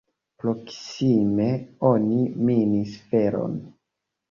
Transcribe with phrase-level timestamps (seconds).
[0.43, 1.51] Proksime
[1.91, 2.19] oni
[2.51, 3.57] minis feron.